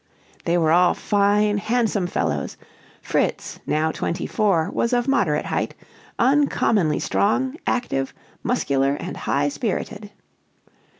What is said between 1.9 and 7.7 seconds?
fellows; Fritz, now twenty four, was of moderate height, uncommonly strong,